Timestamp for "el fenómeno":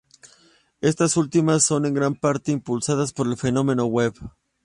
3.27-3.85